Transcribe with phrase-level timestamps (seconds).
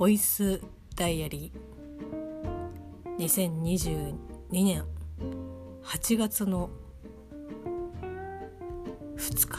[0.00, 0.62] ボイス
[0.96, 3.16] ダイアリー。
[3.18, 4.14] 2022
[4.50, 4.82] 年。
[5.84, 6.70] 8月の
[9.18, 9.58] 2日。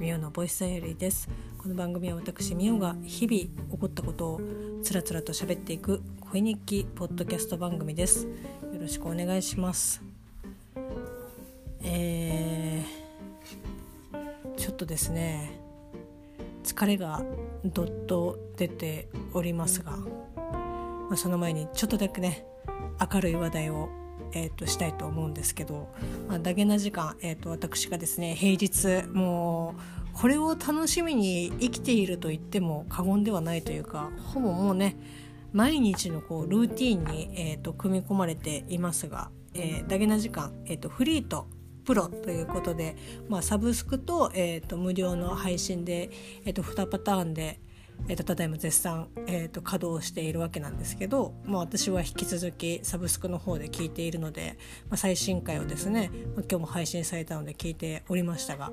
[0.00, 1.28] ミオのボイスダイアリーです。
[1.56, 4.40] この番組は私ミオが日々起こったことを
[4.82, 8.26] つらつらと喋っていく声日記ポッドキャスト番組です。
[8.26, 8.32] よ
[8.80, 10.02] ろしくお願いします。
[11.84, 15.60] えー、ちょっとですね
[16.64, 17.22] 疲れが
[17.64, 22.46] どっと出ておりますが、まあ、その前にちょっとだけね
[23.12, 23.88] 明るい話題を、
[24.34, 25.88] えーと、したいと思うんですけど、
[26.28, 34.96] まあ、ダゲな時間、えーと、私がですね平日もうこれを楽しみに生きていると言っても過言ではないというかほぼもうね
[35.52, 41.48] 毎日のこうルーティンに、えーと、組み込まれていますが、えー、ダゲな時間、えー、とフリート
[41.84, 42.96] プロということで、
[43.28, 46.10] まあ、サブスクと,、えーと、無料の配信で、
[46.44, 47.58] えーと、2パターンで、
[48.08, 54.58] えーと、ただいま絶賛、えー、と稼働しているわけなんですけど、まあ、私は引き続きサブスクの方で聞いているので、
[54.90, 58.72] まあ、最新回をですね、まあ、今日も配信されたので聞いておりましたが。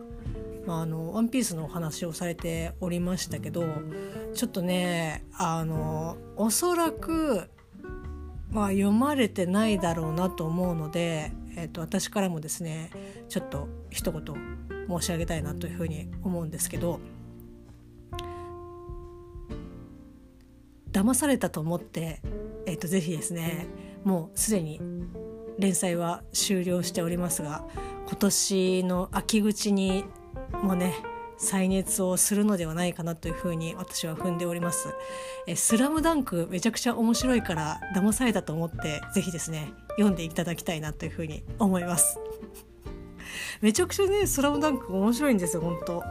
[0.66, 3.64] まあ、あのワンピースのお話をされておりましたけど
[4.36, 7.50] ちょっとねあのおそらく、
[8.52, 12.90] まあ、読まれてないだろうなと思うのでえーと、私からもですね
[13.28, 14.24] ちょっと一言
[14.88, 17.00] 申し上げたいなというふうに思うんですけど
[20.92, 22.22] 騙されたと思って、
[22.66, 23.68] えーと、ぜひですね
[24.04, 24.80] もうすでに
[25.58, 27.66] 連載は終了しておりますが
[28.08, 30.06] 今年の秋口に
[30.64, 30.96] もね
[31.38, 34.90] 再熱をするのではないかなというふうに私は踏んでおります。
[35.48, 42.20] えスラムダンクめちゃくちゃ面白いから騙されたと思ってぜひですね読んでいただきたいなというふうに思います。
[43.62, 46.04] めちゃくちゃねスラムダンク面白いんですよ本当。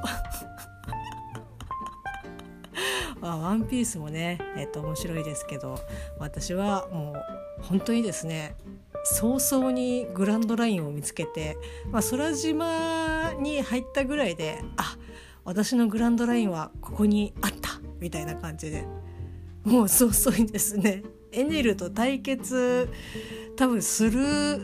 [3.29, 5.79] まあ、ワンピースもね、えっと、面白いですけど
[6.19, 7.13] 私はも
[7.61, 8.57] う本当にですね
[9.05, 11.59] 早々にグランドラインを見つけて、
[11.91, 14.97] まあ、空島に入ったぐらいであ
[15.45, 18.87] 私のグランドラインはここにあったみたいな感じで
[19.63, 22.89] もう早々にですねエネルと対決
[23.57, 24.59] 多分する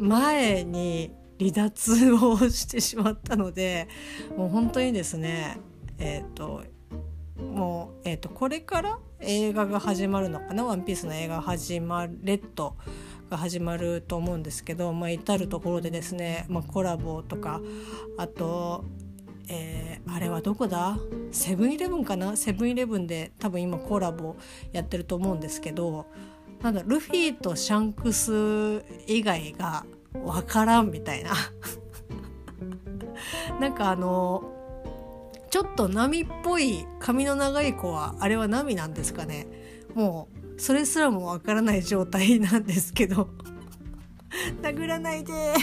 [0.00, 3.86] 前に離脱をしてしまったので
[4.36, 5.60] もう本当にですね
[5.98, 6.64] えっ、ー、と
[7.38, 12.74] もう、えーと、これから映画が始まるのかな「ワンピースの映画始まるレッド
[13.30, 17.60] が始まると思うんですけど、まあ、至る所でですね、まあ、コラボとか
[18.16, 18.84] あと
[19.50, 20.98] えー、あれはどこだ？
[21.32, 22.36] セブンイレブンかな？
[22.36, 24.36] セブンイレブンで多分今コラボ
[24.72, 26.04] やってると思うんですけど
[26.60, 31.30] なんだルフィとシャンクス以外が分からんみたいな。
[33.58, 34.52] なんかあの
[35.50, 39.46] ちょっと波っぽい髪の長い子はあれは波なんですかね。
[39.94, 43.28] もうそれすらもわからない状態なんですけど。
[44.62, 45.54] 殴らないで。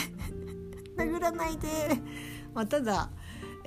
[0.97, 1.67] 殴らないで、
[2.53, 3.09] まあ、ただ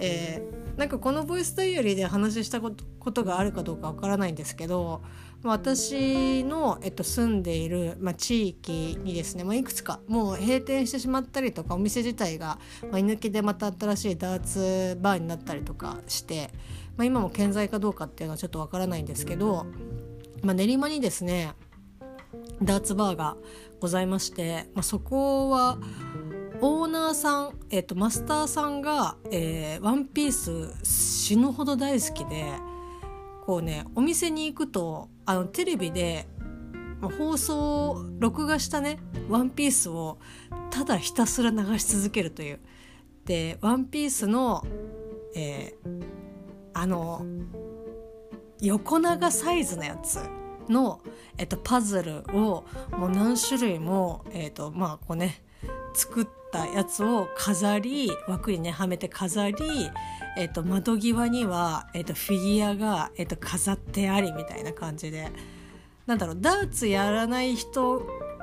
[0.01, 5.03] えー、なんかこのボイスダイアリーで話したことがあるかどうかわからないんですけど
[5.45, 12.59] 私の、えっと、住んでいる、まあ、地域にですね、まあ、いくつかもう閉店してしまったりとかお店自体が、
[12.91, 16.51] まあ、居抜きでまた新しいダーツバーになったりとかして、
[16.97, 19.67] まあ、今も健在かどうかっていうのはちょっとわからないんですけど、
[20.43, 21.53] まあ、練馬にですね
[22.61, 23.37] ダーツバーが
[23.81, 25.79] ございまして、まあ、そこは
[26.61, 32.53] オーナーさん、えーと、マスターさんが、えー、ワンピース死ぬほど大好きで
[33.49, 36.27] こうねお店に行くとあのテレビで
[37.01, 38.99] 放送録画したね
[39.31, 40.19] 「ワンピースを
[40.71, 42.61] ただひたすら流し続けるという。
[43.25, 44.67] で「ワンピースの、
[45.35, 46.07] えー、
[46.75, 47.25] あの
[48.61, 50.19] 横長サイズのやつ
[50.69, 51.01] の、
[51.39, 52.67] えっと、パズルを
[52.99, 55.43] もう何種類も、えっとまあこうね
[55.95, 59.57] 作ったやつを飾り枠にねはめて飾り、
[60.39, 65.31] えーと、窓際には、えーと、フィギュアが、えーと、飾ってありみたいな感じで。
[66.07, 67.99] なんだろうダーツやらない人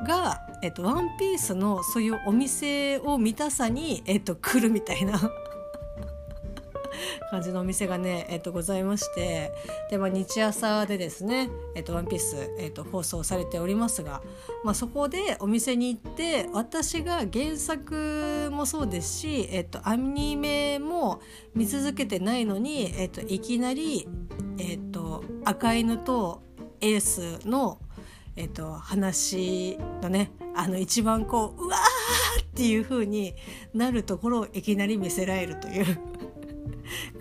[0.08, 5.20] が、えー、とワンピースのそういうお店を見たさに、えー、と来るみたいな。
[7.32, 9.52] 感じのお店がね、えっと、ございまして
[9.90, 14.22] で、まあ、日朝でですね「えっと、ワンピース、えっと、放送されておりますが、
[14.64, 21.22] まあ、そこでお店に行って私が原作もそうですし、えっと、アニメも
[21.54, 24.08] 見続けてないのに、えっと、いきなり、
[24.58, 26.42] えっと、赤犬と
[26.82, 27.80] エースの
[28.38, 33.34] えっと、話のねあの一番こううわーっていう風に
[33.74, 35.98] なるところをいきなり見せられるという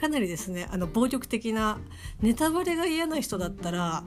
[0.00, 1.78] かなりですねあの暴力的な
[2.20, 4.04] ネタバレが嫌な人だったら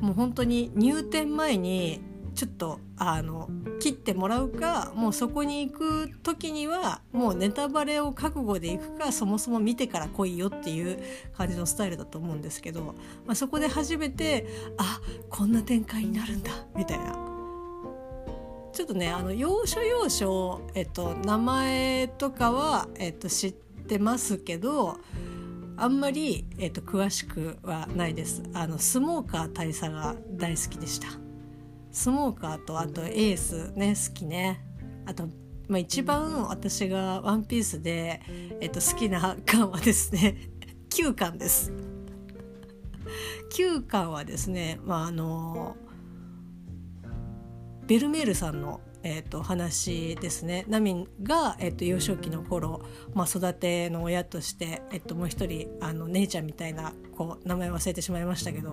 [0.00, 2.00] もう本当に入店前に
[2.34, 11.02] ちょっとあの切ってもらうかもうそこに行く時にはもうネタバレを覚悟で行くかそもそも見てから来いよっていう
[11.36, 12.94] 感じのスタイルだと思うんですけど、ま
[13.32, 14.46] あ、そこで初めて
[14.78, 17.26] あこんな展開になるんだみたいな。
[18.72, 24.98] ちょっとねあの要所要所、えっと、名前とかは、えっと、知ってってますけど
[25.76, 28.42] あんまり、えっと、詳しくはないです。
[28.52, 31.08] あのスモーカー大佐が大好きでした。
[31.90, 34.62] スモーカーとあとエースね好きね。
[35.06, 35.26] あと、
[35.68, 38.20] まあ、一番私が「ワンピースで、
[38.60, 40.36] えっと、好きな巻はですね
[40.90, 41.72] 9巻です。
[43.56, 45.76] 9巻はですねまああの
[47.86, 52.82] ベルメールさんのえーと、話ですねナミンが、えーと、幼少期の頃、
[53.14, 58.70] まあ、育ての親として、えーと、もう一人あの姉ちゃんみたいなこう名前忘れてしまいましたけど、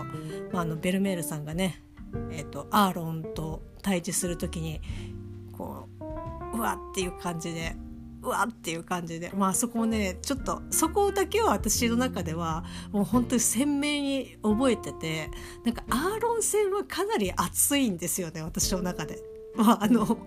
[0.52, 1.82] まあ、あのベルメールさんがね、
[2.32, 4.82] えー、とアーロンと対峙する時に
[5.58, 5.88] こ
[6.54, 7.76] ううわっていう感じで
[8.22, 15.30] うわっていう感じでまあそこもねちょっとそこだけは私の中ではもう本当に鮮明に覚えてて
[15.64, 19.37] なんかアーロン戦はかなり熱いんですよね私の中で。
[19.58, 20.18] まああのも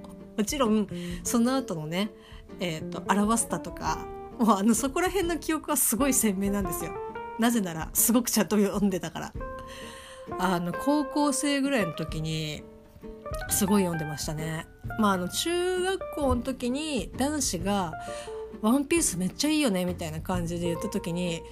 [0.44, 0.87] ちろん
[1.23, 2.11] その後のね
[2.59, 4.06] えーと、アラバスタとか
[4.38, 6.93] もうあのそこら辺の記憶はすごい鮮明なんですよ。
[7.38, 9.32] なぜならすごくちゃんと読んでたから。
[10.38, 12.62] あの高校生ぐらいの時に
[13.49, 14.67] すごい読んでましたね。
[14.99, 17.93] まああの中学校の時に男子が
[18.62, 21.43] 「ワンピースめっちゃいいよね」みたいな感じで言った時に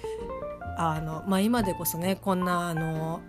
[0.77, 3.21] あの、まあ、今でこそねこんなあの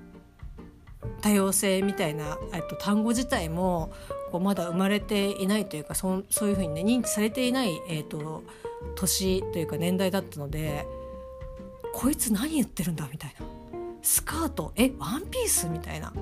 [1.20, 3.92] 多様性みたいな、えっと、単語自体も
[4.30, 8.42] こうまだ生まれていないというかそそういうふうにね認知されていない、えっと、
[8.96, 10.86] 年というか年代だったので
[11.92, 13.46] こいつ何言ってるんだみたいな。
[14.02, 16.12] スカートえワンピースみたいな。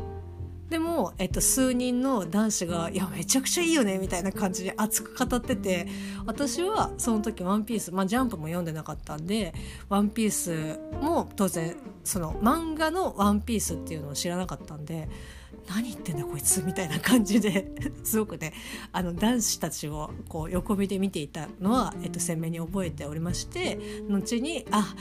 [0.69, 5.88] でも、えっと、数人の男子が「いやめちゃくちゃいいよね」みたいな感じで熱く語ってて
[6.26, 9.55] 私はその時「ワンピースまあジャンプも読んでなかったんで
[9.88, 15.09] 「ワンピースも当然その漫画の「ワンピースっていうのを知らなかったんで
[15.69, 17.71] 何言ってんだこいつみたいな感じで
[18.05, 18.53] すごくね
[18.93, 24.94] あの男子たちをこう横目で見ていたのは、えっと、鮮明に覚えておりまして後にあ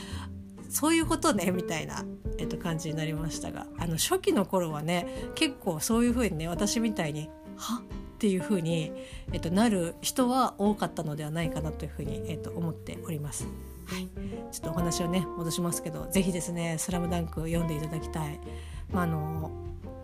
[0.68, 2.04] そういうことねみたいな、
[2.38, 7.98] えっと、感じになりましたがあの初期の頃はね結構そういうふうにね私みたいに「はっ？
[8.18, 8.92] ていうふうに、
[9.32, 13.46] えっと、なる人は多かったのではないかなというふうに、えっと、思っております。
[13.86, 14.08] はい、
[14.50, 18.40] ちょっとお話をね戻しますけど是非ですね「スラムダンク読んでいただきたい。
[18.92, 19.50] まあ、あの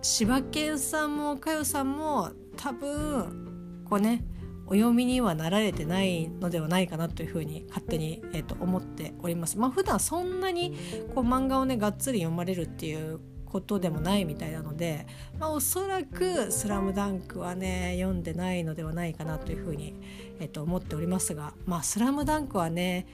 [0.01, 4.25] 柴犬さんも佳代さんも多分こうね
[4.67, 9.59] お読みにはなられてないのではないかなというふうに勝手に、えー、と思っております。
[9.59, 10.77] まあ普段そんなに
[11.15, 13.21] こう漫画をねがっつり読まれるっていう
[13.55, 15.07] ことでもないみたいなので、
[15.39, 19.95] まあ、おそらく「スラムダンクはね読んでないのではないかなというふうに、
[20.41, 23.07] えー、と思っておりますが「まあ、スラムダンクはね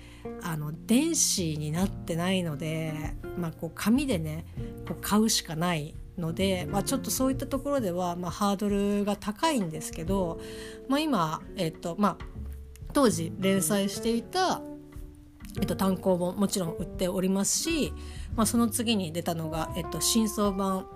[0.43, 2.95] あの電子になってないので、
[3.37, 4.47] まあ、こう紙でね
[4.89, 10.41] こう買うしかないので、まあ、ちょっとそういったところでは、まあ、ハードルが高いんですけど、
[10.89, 12.25] まあ、今、えっとまあ、
[12.93, 14.61] 当時連載していた、
[15.61, 17.93] えっと、単行本もちろん売っておりますし、
[18.37, 20.87] まあ、その次に出たのが、えっと、新装版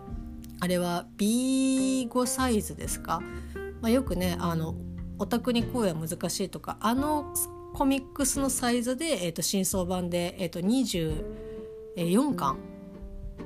[0.61, 3.21] あれは B5 サイズですか、
[3.81, 4.75] まあ、よくねあの
[5.19, 7.33] オタクに声は難しいとかあの
[7.75, 12.57] コミックスのサイズで、えっと、新装版で、えっと、24巻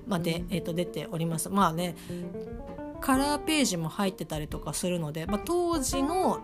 [0.07, 1.49] まで、えー、と出ております。
[1.49, 1.97] まあね
[3.01, 6.43] カラーページも入ってたりとかするので、まあ、当時の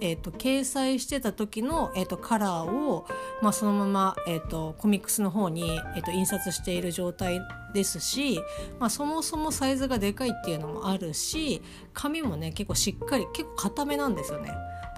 [0.00, 3.06] えーと、掲載してた時の、えーと、カラーを、
[3.40, 7.40] まあ、そのまま、えーと、コミックスの方に、えー、と印刷している状態
[7.72, 8.40] ですし、
[8.78, 11.62] まあ、そもそもサイズがでかいっていうのもあるし
[11.94, 14.50] 紙もね結構しっかり結構硬めなんですよね。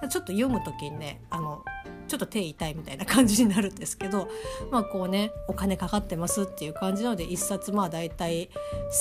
[0.09, 1.63] ちょっと読む時にねあの
[2.09, 4.27] ちょっと手痛いみたいな感じになるんですけど
[4.71, 8.49] まあこうねお金かかってますっていう感じなので1冊まあ大体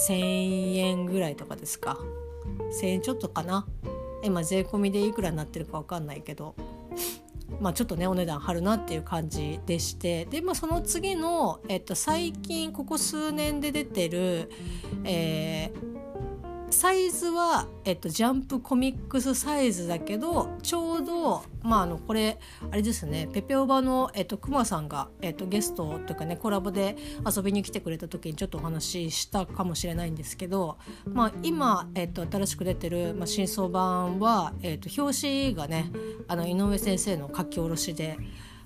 [0.08, 1.98] 1,000円ぐらいとかですか。
[2.70, 3.66] 1,000円ちょっとかな。
[4.22, 6.54] 今税込みでいくらになってるか分かんないけど。
[7.60, 10.26] まあちょっとねお値段張るなっていう感じでして。
[10.26, 14.50] で、まあ、その次の、えっと、最近ここ数年で出てる、
[15.04, 15.97] えー
[16.70, 22.38] サイズは、えっと、ジャンプコミックスサイズだけどちょうどまああのこれ
[22.70, 35.90] あれですねペペオバの、えっと、クマさんが、えっと、ゲストというかねコラボで遊びに来てくれた時にちょっとお話ししたかもしれないんですけど、まあ、今、えっと、新しく出てる、まあ、新装版は、えっと、表紙がね
[36.28, 38.16] あの井上先生の書き下ろしで。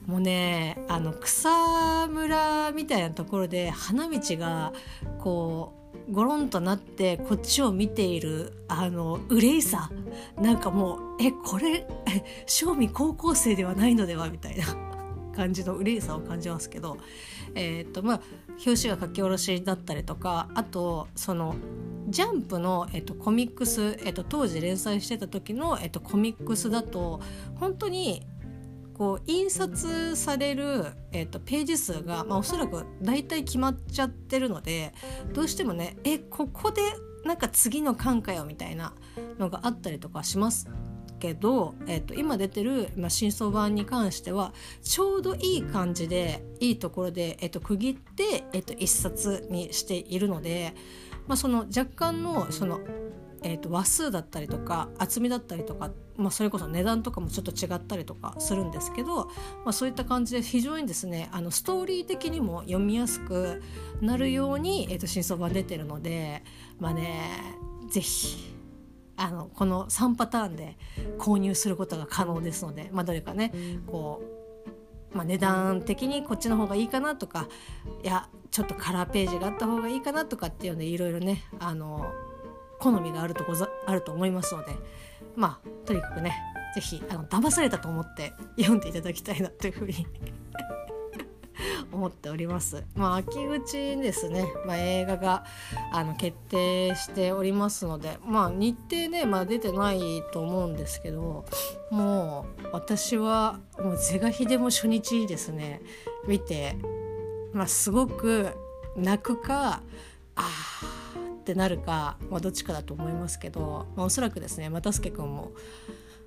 [0.07, 4.73] もうねあの草むらみたいなところで花道が
[5.21, 9.91] こうゴロンとなってこっちを見ているあの憂いさ。
[10.41, 11.87] なんかもうえこれ
[12.47, 14.29] 正味高校生ではないのでは？
[14.29, 14.65] みたいな。
[15.35, 16.99] 感じの憂いさを感じますけど。
[17.55, 18.21] えっ、ー、とまあ
[18.65, 21.55] 表紙が書き下ろしだったりとかあとその
[22.09, 27.21] ジャンプの、えっと、コミックス、えっと、当時連載してた時の、えっと、コミックスだと
[27.59, 28.27] 本当に
[29.03, 34.95] こう印刷される、えーと、ページ数が、まあ、おそらく大体決まっちゃってるので
[35.33, 36.81] どうしてもねえここで
[37.25, 38.95] なんか次の巻かよみたいな
[39.41, 40.71] のがあったりとかします
[41.19, 50.75] けど、えーと、今出てる、まあ、新装版に関してはちょうどいい感じでいいところで、えーと、区切って、えー、と一冊にしているので、
[51.27, 52.79] まあ、その若干のその
[53.45, 59.31] えーと、話数だったりとか厚みだったりとか、まあ、それこそ値段とかもちょっと違ったりとかするんですけど、ま
[59.67, 63.63] あ、そういった感じで非常にですねあのストーリー的にも読みやすく
[64.01, 66.43] なるように、えーと、新装版出てるので
[66.79, 67.31] まあね
[67.91, 68.53] 是非
[69.17, 70.77] あのこの3パターンで
[71.19, 73.53] 購入することが可能ですので、まあ、どれかね
[73.87, 74.23] こ
[75.13, 77.49] う、まあ、値段的にこっちの方がいいかなとか
[78.03, 82.07] いやちょっとカラーページがあった方がいいかなとかっていうのでいろいろねあの
[82.83, 84.73] 好みがあるとござあると思いますので
[85.37, 86.35] まあとにかくね
[86.75, 90.05] 是非あの騙されたと思って読んでいただきたいなというふうに
[91.93, 92.85] 思っております。
[92.95, 95.45] まあ、秋口ですね、まあ、映画が
[95.93, 101.45] あの決定しておりますので、まあ、日程ね、まあ、出てないと思うんですけど
[101.91, 105.83] もう私はもう是が非でも初日ですね
[106.27, 106.77] 見て、
[107.53, 108.49] まあ、すごく
[108.97, 109.83] 泣くか
[110.35, 110.43] あ
[110.83, 111.02] あ
[111.43, 115.51] ってなるか、まあ、どっちかだと思いますけど、まあ、おそらくですね又助君も、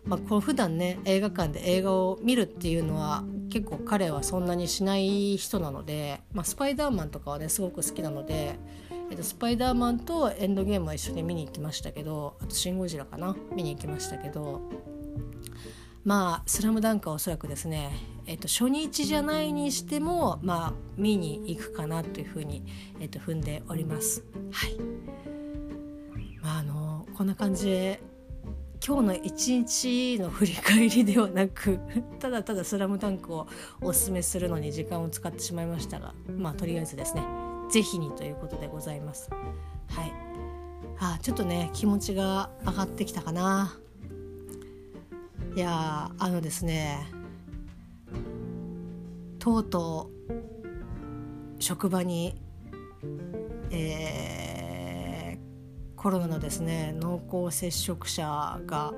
[0.03, 8.59] まあ、こう普段ね映画館で映画を見るっていうのは結構彼はそんなにしない人なので、まあ、スパイダーマンとかはねすごく好きなので、
[9.09, 14.69] えっと、スパイダーマンとエンドゲームは一緒に見に行きましたけどあと「シン・ゴジラ」かな見に行きましたけど
[16.03, 22.63] まあ「スラムダンクはおそらくですね、えっと、初日じゃないにしても、まあ、見に行くかなというふうに、
[22.99, 24.23] えっと、踏んでおります。
[24.51, 24.77] はい
[26.41, 28.01] まあ、あのこんな感じで
[28.85, 31.79] 今日の一日の振り返りではなく
[32.19, 33.47] ただただ「スラムダンクを
[33.81, 37.23] おすすめするのに時間を使ってしまいましたがまあとりあえずですね
[37.71, 39.29] 是非にということでございます。
[39.87, 40.13] はい
[40.97, 43.75] あちょっとね気持ちが上がってきたかな
[45.55, 47.07] いやあのですね
[49.45, 52.41] とうとう職場に、
[53.69, 58.95] えー、コロナのですね濃厚接触者が、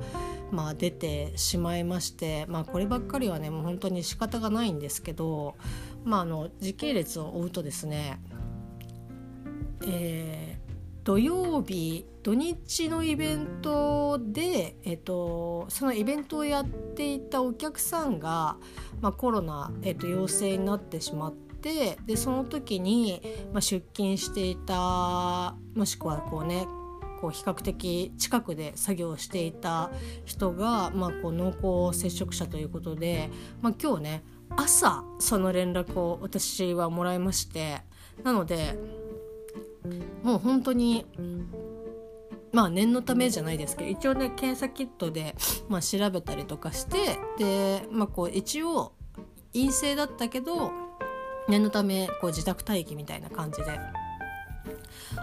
[0.49, 5.57] まあ、出てしまいまして、まあ、こればっかりはねもう本当に仕方がないんですけど、
[6.05, 8.17] まあ、あの時系列を追うとですね、
[9.85, 10.56] え
[11.07, 18.57] 土曜日土日のイベントで、えっと、そのイベントをやっていたお客さんが、
[18.99, 23.21] まあ、コロナ、えっと、陽性になってしまってでその時に、
[23.53, 26.67] まあ、出勤していたもしくはこうね
[27.21, 29.89] こう比較的近くで作業していた
[30.25, 33.29] 人が、まあ、こう濃厚接触者ということで、
[33.61, 34.23] まあ、今日ね
[34.57, 37.77] 朝その連絡を私はもらいまして
[38.23, 38.77] なので
[40.23, 41.05] もう本当に
[42.51, 45.35] まあ念のためじゃないですけど一応ね検査キットで、
[45.69, 48.93] まあ、調べたりとかしてで、まあ、こう一応
[49.53, 50.71] 陰性だったけど
[51.47, 53.79] 念のためこう自宅待機みたいな感じで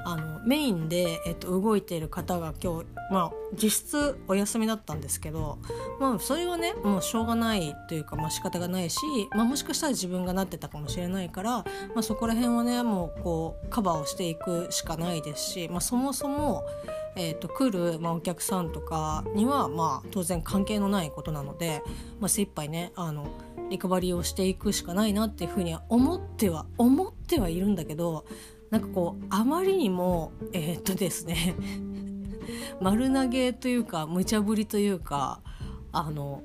[0.04, 5.58] あのメインで、えっと、動いている方が今日、まあ、実質お休みだったんですけど、
[6.00, 8.98] まあ、それはねもうしょうがないというか、まあ仕方がないし、
[9.32, 11.64] まあ、もしかしたら自分がなってたかもしれないから、ま
[11.96, 16.64] あ、そこら辺はねもうこうカバーをしていくしかないですし、まあ、そもそも、
[17.16, 21.82] えーと、来る、まあ、お客さんとかには、まあ、当然関係のないことなので、
[22.20, 23.26] まあ、精一杯ねあの
[23.70, 28.24] リカバリーをしていくしかないなっていうふうには思っては思ってはいるんだけど
[28.74, 31.54] なんかこうあまりにもえー、っとですね
[32.82, 35.40] 丸投げというか無茶ぶりというか
[35.92, 36.42] あの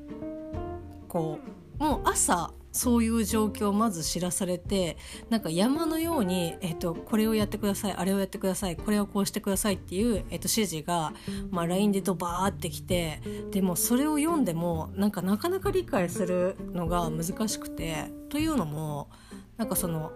[1.07, 1.39] こ
[1.79, 4.95] うもう朝そういう状況をまず知らされて
[5.31, 11.13] なんか山のように、えっと、これをやってくださいあれをやってくださいこれをこうしてくださいっていう、えっと、指示が、
[11.49, 19.09] まあ、LINE でドバーってきてでもそれを読んでもなんかなかなか理解するのが難しくてというのも
[19.57, 20.11] なんかその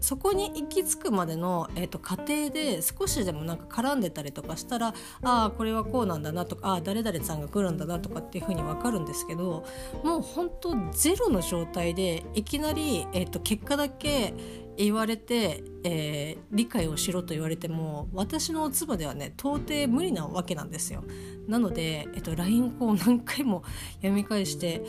[0.00, 4.88] そこに行き着くまでの、えーと、過程で少しでもなんか絡んでたりとかしたら
[5.22, 9.64] ああこれはこうなんだなとかああ誰々さんが来るんだなとかっていうふうに分かるんですけど
[10.04, 14.34] もう本当ゼロの状態でいきなり、えーと、結果だけ
[14.76, 21.02] 言われて、えー、理解をしろと言われても私のおつばではね到底無理なわけなんですよ。
[21.48, 23.62] なので、えーと、LINE を何回も
[23.96, 24.82] 読み返して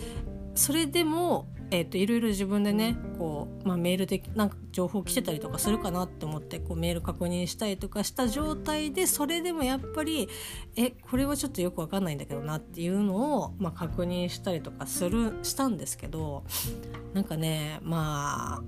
[0.55, 10.29] それでもえーと、いろいろ自分でねこう、まあ、メールでなんか情報来てたりとかするかなって思ってこうメール確認したりとかした状態でそれでもやっぱり
[10.77, 16.45] えこれはちょっとよく分かんないんだけどなっていうのを、まあ、確認したりとかするしたんですけど
[17.13, 18.63] なんかねまあ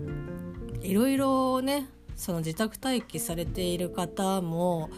[0.82, 4.90] いろいろねその自宅待機されている方も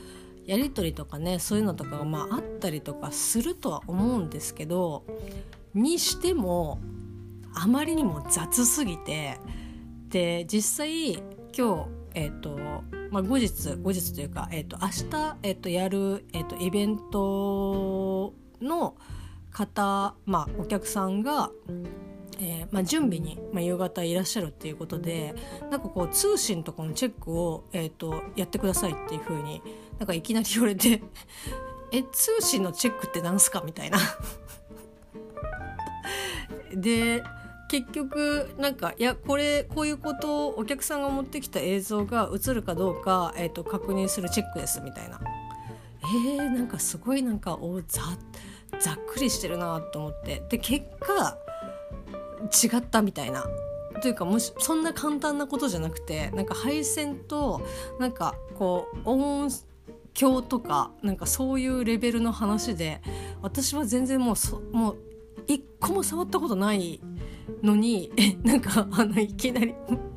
[0.45, 5.03] やり取りとかねそういうのとかがまああったりとかするとは思うんですけど
[5.75, 6.79] にしても
[7.53, 9.37] あまりにも雑すぎて
[10.09, 11.13] で実際
[11.55, 12.59] 今日えっ、ー、と
[13.11, 18.95] まあ、後日後日というか、えーと、明日、えーと、やる、えーと、イベントの
[19.51, 21.51] 方、まあ、お客さんが、
[22.39, 25.35] えーまあ、準備に、まあ、夕方いらっしゃるっていうことで
[25.69, 29.61] なんかこう通信とかのチェックを、えーと、やってくださいっていうふうに
[29.99, 31.03] なんかいきなり言われて
[31.91, 33.61] え通信のチェックって何すか？
[33.65, 33.97] みたいな。
[36.73, 37.21] で
[37.71, 45.21] 結局なんかいやこれこういうことをお客さんが持ってきた映像が映るかどうか、えーと、確認するチェックですみたいな。
[46.03, 48.01] えー、なんかすごいなんかおざ
[48.77, 50.43] ざっくりしてるなと思って。
[50.49, 51.37] で結果
[52.51, 53.45] 違ったみたいな。
[54.01, 57.61] というかもしそんな簡単なことじゃなくてなんか配線と
[57.99, 59.49] なんかこう音
[60.13, 63.01] 響とかなんかそういうレベルの話で
[63.41, 65.10] 私は全然もうもう
[65.47, 67.01] 一個も触ったことない
[67.63, 69.73] のにえなんかあのいきなり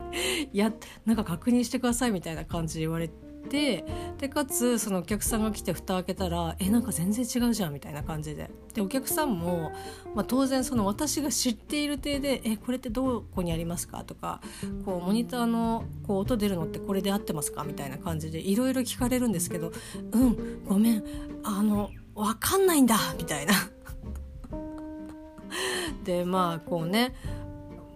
[0.52, 0.72] や
[1.04, 3.08] なんか確認してくださいみたいな感じで言われ
[3.48, 3.84] て
[4.18, 9.72] でかつそのお客さんが来て蓋開けたら「えなんか全然違うじゃん」みたいな感じででお客さんも、
[10.14, 14.40] まあ、当然その私が知っている体で「えこれってどこにありますか?」とか
[14.86, 17.64] こうモニターのこう音出るのってこれで合ってますか？
[17.64, 19.72] みたいな感じでいろいろ聞かれるんですけど
[20.12, 21.04] 「うんごめん
[21.42, 23.52] あの分かんないんだ」みたいな。
[26.04, 27.14] でまあこうね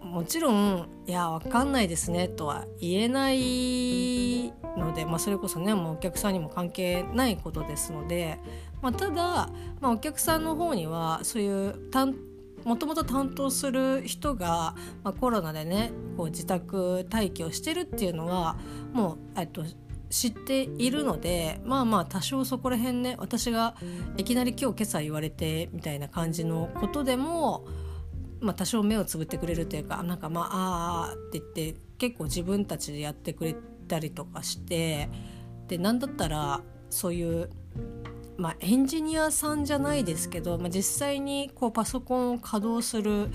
[0.03, 8.39] もちろん「いやわかんないですね」とは言えないので、まあ、それこそねもうお客さんにも関係ないことですので、
[8.81, 11.75] まあ、ただ、まあ、お客さんの方にはそういう
[12.65, 18.57] もともと担当する人が、まあ、コロナでねこう自宅待機をしてるっていうのは
[18.93, 19.63] もう、えっと、
[20.11, 23.75] 知っているのでまあまあ多少そこら辺ね私が
[24.17, 27.67] いきなり今日今朝言われてみたいな感じのことでも
[28.41, 33.57] まあ、多少目をつぶってくれるというかなんかまああって言って結構自分たちでやってくれ
[33.89, 35.09] たりとかして
[35.67, 37.51] で何だったらそういう、
[38.37, 43.29] まあ、エンジニアさんじゃないですけど、まあ、実際にこうパソコンを稼働する、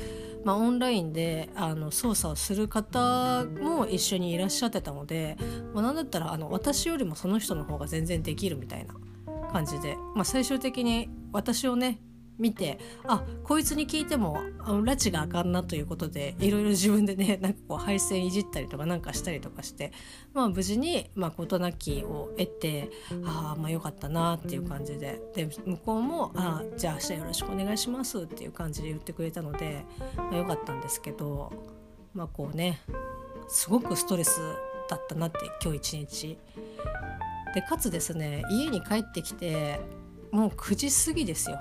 [0.43, 5.37] まあ、オンラインであの操作をする方も一緒にいらっしゃってたので、
[5.73, 8.95] まあ、何だったらあの私よりもその人の方が全然できるみたいな
[9.51, 11.99] 感じで、まあ、最終的に私をね
[12.37, 19.91] 見てあこいつに聞いても拉致があかんなということでいろいろ自分でね なんかこう配線いじったりとかなんかしたりとかして
[20.33, 22.89] まあ無事にまあ事なきを得て
[23.25, 29.85] ああまあよかったなっていう感じでで向こうも「あじゃあ明日よろしくお願いします」っていう感じで言ってくれたので、
[30.17, 31.51] まあ、よかったんですけど
[32.13, 32.81] まあこうね
[33.47, 34.41] すごくストレス
[34.89, 36.37] だったなって今日一日。
[37.53, 39.79] でかつですね家に帰ってきて
[40.31, 41.59] もう9時過ぎですよ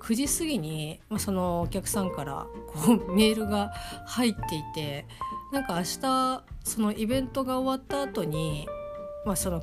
[0.00, 3.72] 9時過ぎに、まあ、そのお客さんからこう メールが
[4.06, 5.06] 入っていて
[5.52, 8.68] なんか明日そのイベントが終わった後に
[9.24, 9.62] まあその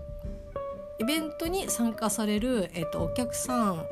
[1.00, 3.86] イベントに参加される、えっと、お客さん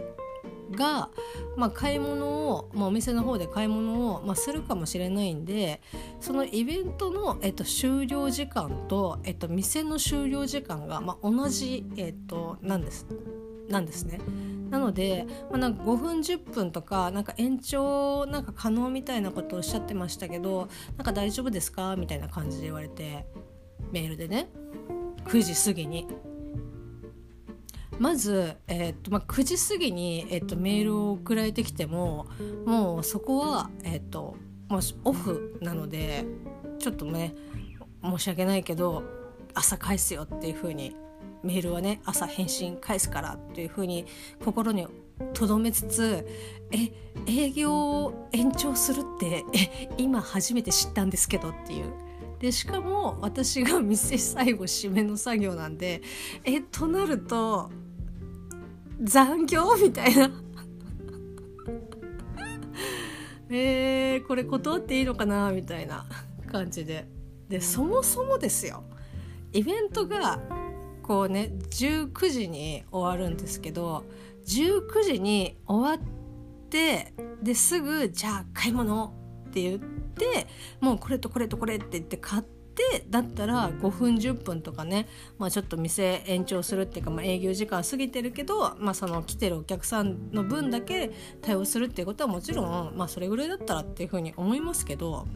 [0.72, 1.10] が、
[1.56, 5.82] まあ、買い物を、まあ、お店の方で買い物を、まあ、するかもしれないんで
[6.20, 13.06] そのイベントの、えっと、終了時間と、えっと、店の終了時間が、まあ、同じ、えっと、なんです。
[13.70, 14.20] なんですね。
[14.70, 21.96] なので、まあ、なんか5分10分とかなんか延長なんか可能みたいなことをおっしゃってましたけどなんか大丈夫ですか？
[21.96, 23.26] みたいな感じで言われて
[23.92, 24.50] メールでね
[25.26, 26.08] 9時過ぎに。
[28.00, 32.26] まず、えーとまあ、9時過ぎに、えーと、メールを送られてきても
[32.66, 34.36] もうそこは、えーと
[34.68, 36.26] まあ、オフなので
[36.80, 37.36] ちょっとね
[38.04, 39.04] 申し訳ないけど
[39.54, 40.96] 朝返すよっていう風に
[41.44, 44.06] メールはね朝返信返すからというふうに
[44.44, 44.88] 心に
[45.34, 46.28] 留めつつ
[46.72, 46.92] え
[47.28, 51.92] 営業を延長するってえ今初めて知ったんですけどっていう。
[52.40, 56.02] でしかも私が 店最後締めの作業なんで
[56.44, 57.72] えとなると
[59.02, 60.32] 残業みたいな。
[63.50, 66.06] えー、これ断っていいのかなみたいな
[66.52, 67.08] 感じで。
[67.50, 68.84] でそもそもですよ。
[69.52, 70.40] イベントが
[71.04, 74.06] こうね19時に終わるんですけど
[74.48, 77.14] 19時に終わって
[77.44, 79.14] ですぐじゃあ買い物
[79.50, 80.48] って言って
[80.80, 91.12] もうこれとこれとこれって言って買ってだったら5分10分とかね、まあ、ちょっと店延長するっていうか、まあ、営業時間過ぎてるけど、まあ、その来てるお客さんの分だけ
[91.42, 95.28] 対応するっていうことはもちろん、まあ、それぐらいだったらっていうふうに思いますけど。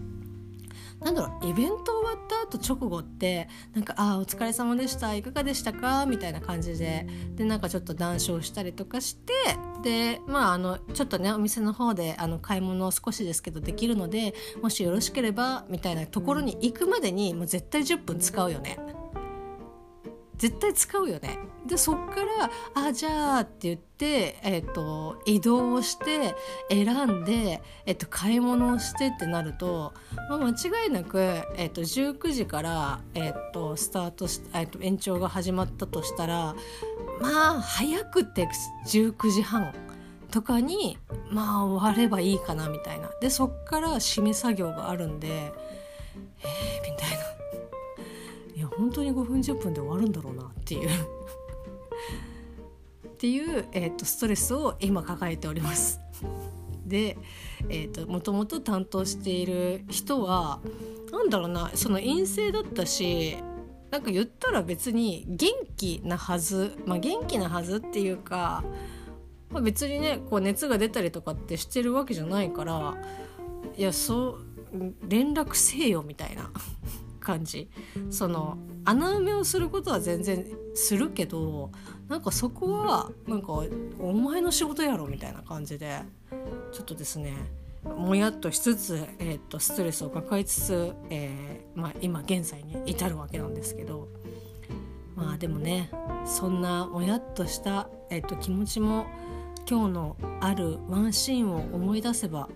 [0.99, 9.33] なんだろうイベント終わった後直後ってなんか「ああお疲れ様でしたいかがでしたか?」みたいな感じででなんかちょっと談笑したりとかして
[9.83, 18.79] でまああのちょっとねお店の方であの買い物を少しですけどできるのでもしよろしければみたいなところに行くまでにもう絶対10分使うよね。
[20.37, 21.39] 絶対使うよね。
[21.65, 26.35] でそっから「あじゃあ」って言って、えーと、移動をして
[26.69, 29.93] 選んで、えーと、買い物をしてってなると、
[30.29, 30.49] まあ、間
[30.85, 36.55] 違いなく、えーと、19時から、えー、とスタートし、えー、と延長が始まったとしたら
[37.19, 38.47] まあ早くて
[38.87, 39.73] 19時半。
[40.29, 40.97] とかに
[41.31, 45.53] まあ終わればいいかなみたいなでそっから締め作業があるんで
[46.43, 47.26] えー、みたいな
[48.77, 50.89] 本当に5分10分で終わるんだろうなっていう
[53.07, 55.99] っていう、えーと、ストレスを今抱えております。
[56.85, 57.17] で、
[57.69, 60.61] えーと、もともと担当している人は
[61.11, 63.37] なんだろうなその陰性だったし
[63.91, 68.63] なんか言ったら別に元気なはずまあ元気なはずっていうか、
[69.49, 72.95] まあ、別にねこう熱が出たりとかってしてるわけじゃないから
[73.75, 74.37] いやそう
[75.07, 76.49] 連絡せえよみたいな
[77.27, 77.69] 感じ。
[78.09, 81.71] その穴埋めをすることは全然するけど
[82.07, 83.51] なんかそこはなんか
[83.99, 85.99] お前の仕事やろみたいな感じで
[86.71, 87.33] ちょっとですね
[87.83, 94.07] もやっとしつつ、えー、とストレスを抱えつつ、えーまあ、今現在に至るわけなんですけど
[95.15, 95.91] まあでもね
[96.25, 99.05] そんなもやっとした、えー、と気持ちも
[99.69, 102.47] 今日のあるワンシーンを思い出せば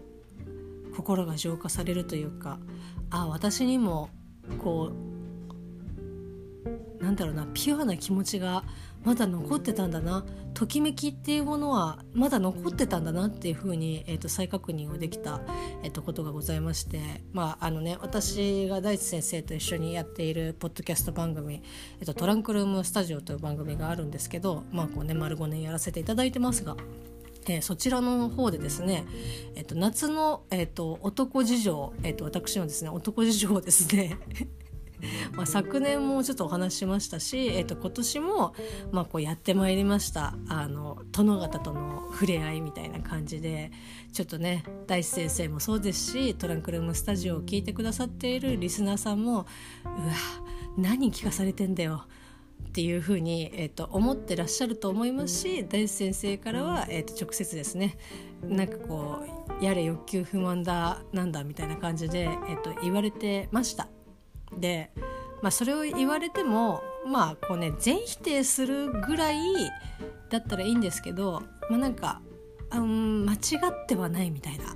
[0.96, 2.58] 心が浄化されるというか
[3.10, 4.10] ああ私にも
[4.60, 4.91] こ
[6.99, 8.63] うなんだろうなピュアな気持ちが
[9.04, 10.23] まだ残ってたんだな
[10.54, 15.41] ときめきっていうものはまだ残ってたんだなっていうふうに、えーと、再確認をできた、
[15.82, 21.63] えーと、ことがございましてまああのね私が大地先生と一緒にやっているポッドキャスト番組
[21.99, 26.77] 「えーと、トランクルームスタジオ」という番組があるんですけどまあこうね丸5年やらせていただいてますが。
[27.47, 29.06] え、そちらの方でですね、
[29.56, 34.17] えーと、夏の、えーと、男事情、えーと、私のですね男事情をですね
[35.34, 38.56] まあ昨年もちょっとお話ししましたし、えー、と今年も、
[38.91, 43.71] まあ、こうやってまいりましたあの殿方との触れ合いみたいな感じで
[44.13, 49.45] ちょっとね大地先生もそうですしトランクルームスタジオを聞いてくださっているリスナーさんも
[49.84, 50.13] うわ
[50.77, 52.06] 何聞かされてんだよ
[52.67, 57.97] っていうふうに、えーと、思ってらっしゃると思いますし大地先生からは、えーと、直接ですね
[58.43, 59.26] なんかこ
[59.60, 63.88] うやれ欲求不満だなんだみたいな感じで、えーと、言われてました。
[64.58, 64.91] で、
[65.41, 69.38] まあ、それを言われてもまあこうね全否定するぐらい
[70.30, 72.21] だったらいいんですけど、まあ、なんか
[72.71, 74.76] うん間違ってはないみたいな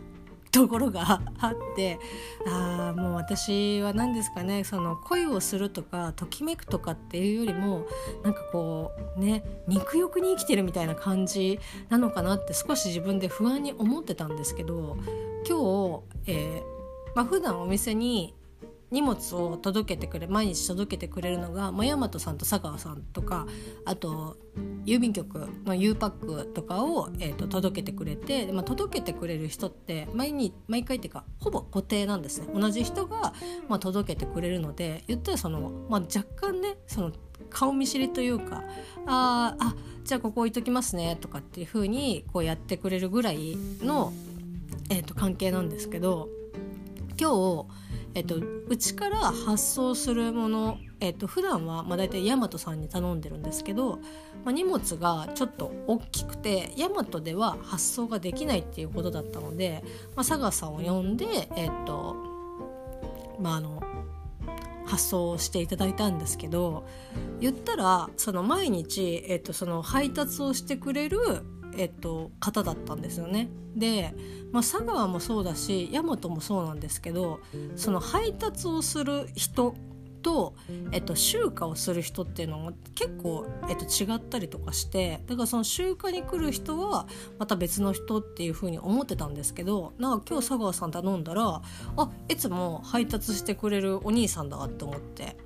[0.56, 2.00] ところが あって
[2.48, 7.86] あもう私は何ですかねその恋をするとかときめくとかっていうよりも
[8.24, 14.96] なんかこうね肉欲に生きてるみたいな感じなのかなって少し自分で不安に思ってたんですけど
[15.48, 18.34] 今日、えーまあ、普段お店に
[18.96, 23.46] 荷物を届けてくれ毎日届けてくれるのが、まあ、大和さんと佐川さんとか
[23.84, 24.38] あと
[24.86, 32.48] 郵便局の U パックとかを、えーと、届けてくれて、まあ、届けてくれる人って毎日毎回っていうかほぼ固定なんですね。
[32.54, 33.34] 同じ人が、
[33.68, 37.12] まあ、届けてくれるので言ったらその、まあ、若干ねその
[37.50, 38.64] 顔見知りというか
[39.08, 44.14] ああじゃあここ置いときますねとかっていう風にこうやってくれるぐらいの、
[44.90, 46.30] えーと関係なんですけど
[47.20, 47.85] 今日
[48.16, 53.98] えっと、うちから発送するもの、えっと普段はまあ大体ヤマトさんに頼んでるんですけど、
[54.46, 59.84] まあ、荷物がちょっと大きくてヤマトでは発送ができないっていうことだったので、
[60.16, 61.26] まあ、佐賀さんを呼んで、
[61.58, 62.16] えっと
[63.38, 63.84] まあ、あの
[64.86, 66.86] 発送していただいたんですけど
[67.42, 71.20] 言ったらその毎日、えっと、その配達をしてくれる
[71.78, 73.50] えっと、方だったんですよね。
[73.76, 74.14] で、
[74.52, 77.42] まあ、佐川もそうだし大和もそうなんですけど
[77.76, 79.76] その配達をする人
[80.26, 80.56] と、
[80.92, 87.08] えっと、集荷をする人っていうのも結構、えっと、違ったりとかしてだからその集荷に来る人は
[87.38, 91.62] また別の人っていう風に思ってたんですけどなんか今日佐川さん頼んだら
[91.98, 95.38] あいつも配達してくれるお兄さんだって思って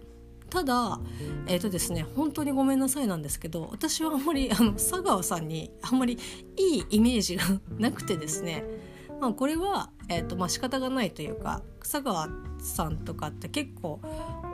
[0.50, 1.00] ただ
[1.48, 6.18] えっ、ー、とですね本当にごめんなさいなんですけど私はあんまりあの佐川さんにあんまり
[6.58, 7.44] いいイメージが
[7.78, 8.64] なくてですね。
[9.20, 14.00] まあ、これは、えーとまあ仕方がないというか佐川さんとかって結構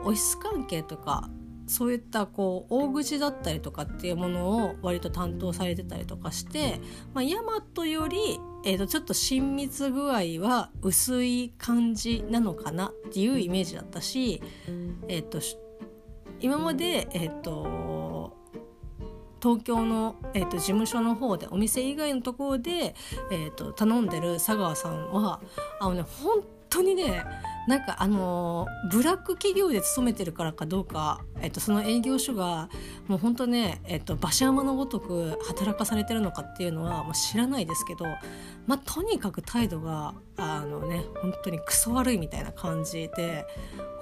[0.02, 1.30] オフィス関係とか
[1.66, 6.80] そういったこう大口だったりとかっていうものを割と担当されてたりとかして、
[7.12, 8.18] まあ、ヤマトより、
[8.64, 14.40] えー、とちょっと親密具合は薄い感じなのかなっていうイメージだったし、
[15.08, 15.40] えー、と
[16.40, 18.36] 今まで、えー、と
[19.42, 22.94] 東京の、えーと、事務所の方でお店以外のところで、
[23.30, 25.40] えーと頼んでる佐川さんは
[25.80, 27.24] あのね本当にね
[27.66, 32.68] なんかあのブラック企業で勤めてるからかどうか、えっと、その営業所が
[33.08, 38.04] もう本当ね、えっと、馬車馬のごとく働かされてるのかっていうのはもう知らないですけど、
[38.66, 43.44] まあ、とにかく態度があのね本当にクソ悪いみたいな感じで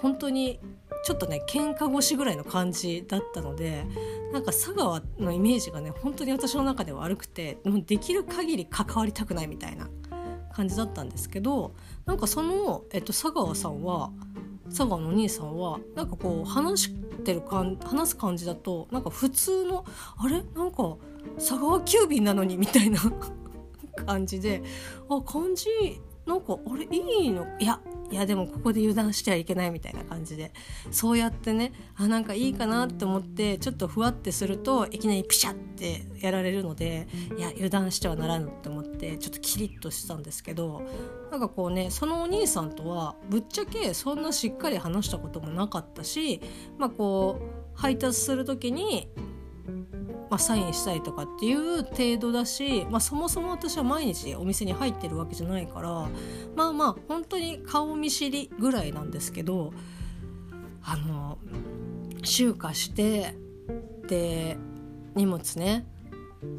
[0.01, 0.61] 本当に
[1.05, 3.85] ちょっとね喧嘩腰ぐらいの感じだったので
[4.33, 9.89] なんか佐川のイメージがね本当に私の中では悪くてもうできる限り関わりたくないみたいな。
[10.55, 11.75] 感じだったんですけど
[12.07, 14.11] なんかその、えっと、佐川さんは
[14.67, 19.85] 佐川のお兄さんはなんかこう話してる感話す感じだとなんか普通の
[20.17, 20.43] あれ？
[20.55, 20.97] なんか
[21.37, 22.57] 佐川急便なのに？
[22.57, 23.01] みたいな
[24.07, 24.63] 感じで
[25.09, 25.67] あ感じ
[26.27, 26.85] なんかあれ？
[26.85, 27.47] いいの？
[27.59, 27.81] いや
[28.15, 30.53] いやでもここで油断してはいけないみたいな感じで。
[30.93, 40.83] そうやってねあなんかいいかなって思ってちょっとふわってするといきなりピシャってやられるのでいや油断してはならぬって思ってちょっとキリッとしたんですけど
[41.33, 46.41] なんかこうねそのお兄さんとはぶっちゃけそんなしっかり話したこともなかったし
[46.79, 49.09] まあこう配達する時に
[50.31, 56.09] まあ、サインしたりとかっていう程度だし、まあ、そもそも私は毎日お店に入ってるわけじゃないから
[56.57, 59.73] まあまあ本当に顔見知りぐらいなんですけど
[60.83, 61.39] あの
[62.23, 63.35] 集荷して
[64.09, 64.57] で
[65.15, 65.87] 荷物ね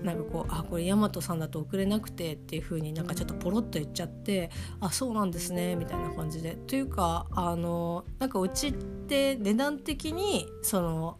[0.03, 6.55] なんかこうあこれ大和さんだと送れなくてっていう風になんかちょっとポロッと言っちゃってあそうなんですねみたいな感じで。
[6.67, 11.19] というかあのなんかうちって値段的にその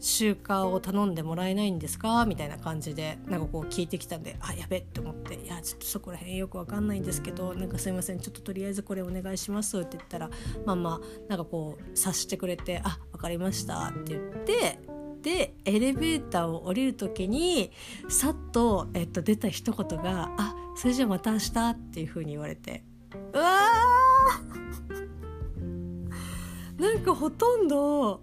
[0.00, 2.24] 集荷を頼んでもらえないんですか？
[2.26, 10.30] みたいな感じでなんかこう聞いてきたんであやべって思って「いやちょっとそこら辺よくわかんないんですけどなんかすいませんちょっととりあえずこれお願いします」って言ったら
[10.64, 14.78] まあまあなんかこう察してくれて「あ分かりました」って言って
[15.22, 17.72] でエレベーターを降りる時に
[18.08, 22.84] さっと、えっと、出た一言が「あそれじゃあまた明日」っていう風に言われて
[23.32, 26.80] うわー！
[26.80, 28.20] なんかほとんど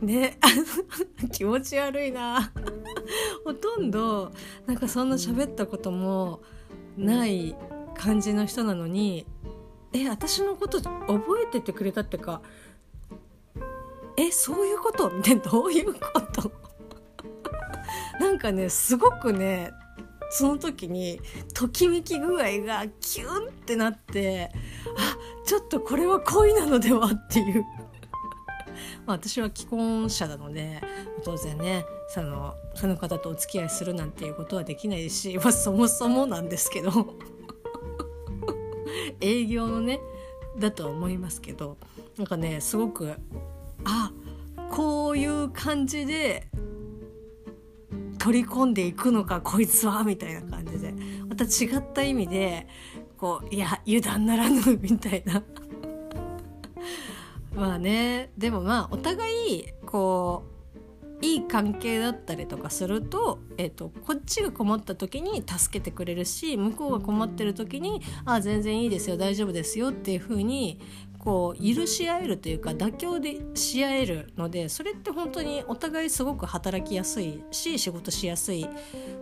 [0.00, 0.38] ね。
[1.32, 2.52] 気持ち悪いな。
[3.44, 4.32] ほとんど
[4.66, 6.40] なんかそんな喋ったことも
[6.96, 7.56] ない
[7.94, 9.26] 感じの人なのに
[9.92, 12.40] え私のこと覚えててくれたってか
[14.16, 15.10] えそういうこと？
[15.10, 16.00] みたいなどういうこ
[16.32, 16.52] と？
[18.20, 19.72] なんかねすごくね
[20.30, 21.20] その時に
[21.54, 24.52] ときめき具合がキュンってなって
[24.96, 27.06] あちょっとこれは恋なのでは？
[27.06, 27.64] っていう。
[29.06, 30.80] まあ、私は既婚者なので
[31.24, 36.90] 当然ねそのその方とお付き合いするなんていうことはできないし、 まあ、そもそもなんですけど
[39.20, 40.00] 営業のね
[40.58, 41.76] だとは思いますけど
[42.16, 43.14] なんかねすごく
[43.84, 44.12] あ
[44.70, 46.48] こういう感じで
[48.18, 50.94] 取り込んでいくのかこいつはみたいな感じで。
[51.30, 52.66] また違った意味で
[53.16, 55.42] こういや油断ならぬみたいな。
[57.54, 58.30] まあね。
[58.38, 60.60] でもまあお互いこう
[61.22, 70.80] いい関係だったりとかすると,、えーと、こっちが困った時に助けてくれるし向こうが困ってる時に「あ全然いいですよ大丈夫ですよ」っていうふうに
[71.20, 78.66] こう許し合えるというか妥協でし合えるのでそれって本当にお互いすごく働きやすいし仕事しやすい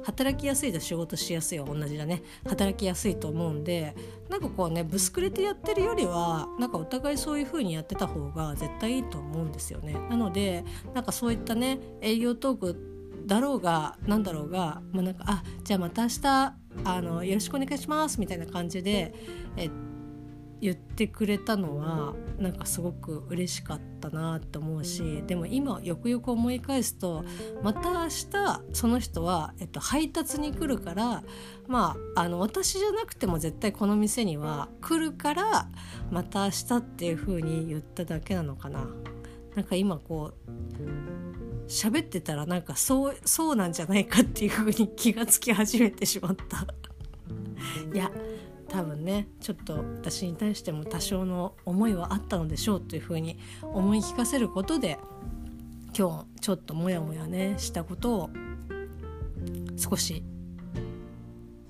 [0.04, 3.96] 働きやすいと仕事しやすいは同じだね働きやすいと思うんで
[4.28, 9.94] なんかこうねぶすくれてやってるよりはなんかお互いそういう風にやってた方が絶対いいと思うんですよね。
[10.08, 19.12] なのでなんかそういったね営業トークだろうがなんだろうが、まあ、なんかあじゃあまた明日あのよろしくお願いしますみたいな感じで
[19.56, 19.70] えっ
[20.60, 27.24] 言ってくれたのはなんかすごく嬉しかったなと思うしでも今よくよく思い返すと
[27.62, 31.22] また明日その人は、えっと、配達に来るから
[31.66, 35.68] まああの私じゃなくても絶対この店には来るから
[36.10, 38.86] また明日っていう風に言っただけなのかな。
[39.54, 46.66] なんか今こう喋ってたらなんかそうそうなんじゃないかっていう風に気がつき始めてしまった
[47.92, 48.10] いや
[48.68, 54.98] 多分ねちょっと私に対しても多少の思いはあったのでしょうというふうに思い聞かせることで
[55.96, 58.30] 今日ちょっとモヤモヤねしたことを
[59.76, 60.22] 少し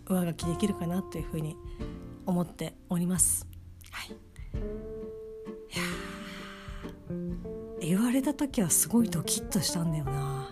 [0.07, 1.57] 上書きできるかなというふうに
[2.27, 3.47] 思っております。
[3.91, 4.13] はい、い
[5.77, 5.83] や
[7.81, 10.51] 言われた時はすごいドキッとしたんだよな。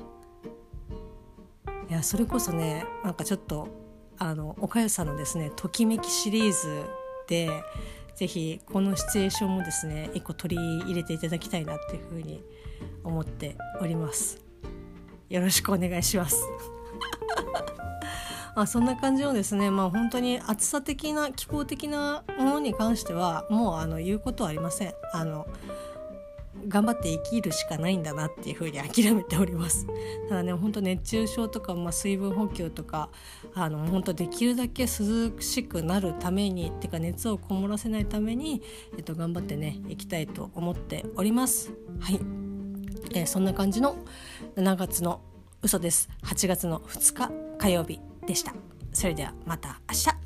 [1.88, 3.85] いやそれこそねなんかちょっと
[4.18, 6.84] あの岡谷さんのですね「ときめき」シリーズ
[7.28, 7.50] で
[8.14, 12.42] ぜひこのシチュエーションもですね一個取り入れていただきたいなっていうふうに
[13.04, 14.42] 思っております。
[15.28, 16.42] よろしくお願いします。
[18.54, 24.94] あそんな感じのですねまあ本当に暑さ的な気候的なものに関してはもうあの言うことはありません。
[25.12, 25.46] あの
[26.68, 29.86] 頑張って生きるしかないんだなっていうふうに諦めております。
[30.28, 33.10] ただね本当熱中症とか、まあ、水分補給とか
[33.54, 38.62] あの本当できるだけ涼しくなるためにっていうか熱をこもらせないために、
[38.96, 41.72] えっと、頑張ってねいきたいと思っております。
[42.00, 42.20] はい、
[43.14, 43.96] えー、そんな感じの
[44.56, 45.20] 7月の
[45.62, 46.08] 嘘です。
[46.22, 48.54] 8月の2日火曜日でした。
[48.92, 50.25] それではまた明日。